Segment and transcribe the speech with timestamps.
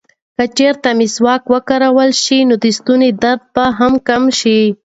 [0.37, 4.59] که چېرې مسواک وکارول شي، نو د ستوني درد به هم کم شي.